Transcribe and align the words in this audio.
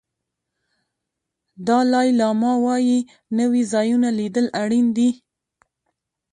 دالای 1.67 2.09
لاما 2.19 2.53
وایي 2.65 2.99
نوي 3.39 3.61
ځایونه 3.73 4.09
لیدل 4.19 4.45
اړین 4.61 4.85
دي. 4.97 5.09